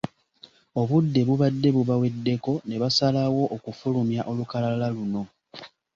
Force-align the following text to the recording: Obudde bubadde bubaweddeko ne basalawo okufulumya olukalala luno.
Obudde 0.81 1.19
bubadde 1.27 1.69
bubaweddeko 1.75 2.53
ne 2.67 2.75
basalawo 2.81 3.41
okufulumya 3.55 4.21
olukalala 4.31 4.87
luno. 4.95 5.21